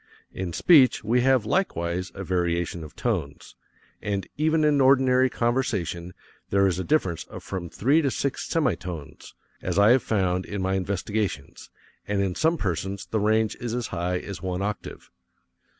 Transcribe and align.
In 0.33 0.51
speech 0.51 1.03
we 1.03 1.21
have 1.21 1.45
likewise 1.45 2.11
a 2.15 2.23
variation 2.23 2.83
of 2.83 2.95
tones, 2.95 3.55
and 4.01 4.25
even 4.35 4.63
in 4.63 4.81
ordinary 4.81 5.29
conversation 5.29 6.15
there 6.49 6.65
is 6.65 6.79
a 6.79 6.83
difference 6.83 7.25
of 7.25 7.43
from 7.43 7.69
three 7.69 8.01
to 8.01 8.09
six 8.09 8.47
semi 8.49 8.73
tones, 8.73 9.35
as 9.61 9.77
I 9.77 9.91
have 9.91 10.01
found 10.01 10.47
in 10.47 10.59
my 10.59 10.73
investigations, 10.73 11.69
and 12.07 12.19
in 12.19 12.33
some 12.33 12.57
persons 12.57 13.05
the 13.05 13.19
range 13.19 13.55
is 13.57 13.75
as 13.75 13.89
high 13.89 14.17
as 14.17 14.41
one 14.41 14.63
octave. 14.63 15.11